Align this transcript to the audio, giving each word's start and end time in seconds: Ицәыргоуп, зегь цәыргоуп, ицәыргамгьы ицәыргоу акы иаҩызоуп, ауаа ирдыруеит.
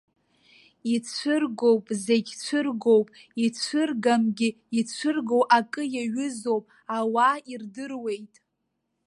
Ицәыргоуп, 0.93 1.85
зегь 2.03 2.31
цәыргоуп, 2.43 3.07
ицәыргамгьы 3.45 4.49
ицәыргоу 4.79 5.43
акы 5.57 5.83
иаҩызоуп, 5.93 6.65
ауаа 6.97 7.37
ирдыруеит. 7.51 8.33